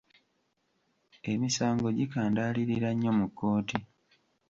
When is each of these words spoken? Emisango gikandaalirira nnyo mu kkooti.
Emisango 1.31 1.87
gikandaalirira 1.97 2.89
nnyo 2.93 3.11
mu 3.19 3.25
kkooti. 3.29 3.77